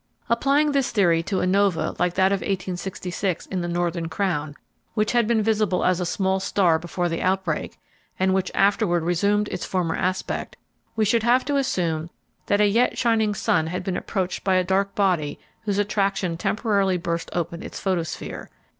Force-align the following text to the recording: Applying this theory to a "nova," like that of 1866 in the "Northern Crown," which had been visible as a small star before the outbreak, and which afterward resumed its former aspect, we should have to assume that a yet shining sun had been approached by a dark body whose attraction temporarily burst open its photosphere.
Applying 0.31 0.71
this 0.71 0.89
theory 0.89 1.21
to 1.21 1.41
a 1.41 1.45
"nova," 1.45 1.95
like 1.99 2.15
that 2.15 2.31
of 2.31 2.39
1866 2.39 3.45
in 3.45 3.61
the 3.61 3.67
"Northern 3.67 4.09
Crown," 4.09 4.55
which 4.95 5.11
had 5.11 5.27
been 5.27 5.43
visible 5.43 5.85
as 5.85 5.99
a 5.99 6.07
small 6.07 6.39
star 6.39 6.79
before 6.79 7.07
the 7.07 7.21
outbreak, 7.21 7.77
and 8.17 8.33
which 8.33 8.49
afterward 8.55 9.03
resumed 9.03 9.47
its 9.49 9.63
former 9.63 9.95
aspect, 9.95 10.57
we 10.95 11.05
should 11.05 11.21
have 11.21 11.45
to 11.45 11.55
assume 11.57 12.09
that 12.47 12.59
a 12.59 12.65
yet 12.67 12.97
shining 12.97 13.35
sun 13.35 13.67
had 13.67 13.83
been 13.83 13.95
approached 13.95 14.43
by 14.43 14.55
a 14.55 14.63
dark 14.63 14.95
body 14.95 15.37
whose 15.65 15.77
attraction 15.77 16.35
temporarily 16.35 16.97
burst 16.97 17.29
open 17.33 17.61
its 17.61 17.79
photosphere. 17.79 18.49